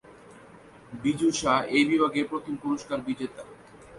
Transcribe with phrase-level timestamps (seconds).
[1.03, 3.43] বিজু শাহ এই বিভাগে প্রথম পুরস্কার বিজেতা।